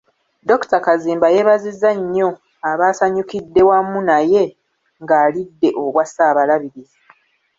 Dr. 0.49 0.77
Kazimba 0.85 1.27
yeebazizza 1.33 1.89
nnyo 1.99 2.29
abaasanyukidde 2.69 3.61
wamu 3.69 3.99
naye 4.09 4.43
nga 5.01 5.15
alidde 5.25 5.69
obwa 5.83 6.03
Ssaabalabirizi. 6.07 6.97